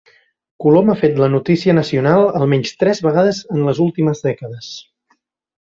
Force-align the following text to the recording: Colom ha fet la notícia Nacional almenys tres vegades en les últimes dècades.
Colom 0.63 0.87
ha 0.93 0.95
fet 1.01 1.19
la 1.23 1.27
notícia 1.33 1.75
Nacional 1.79 2.25
almenys 2.41 2.73
tres 2.85 3.03
vegades 3.09 3.43
en 3.57 3.63
les 3.71 3.83
últimes 3.89 4.29
dècades. 4.31 4.73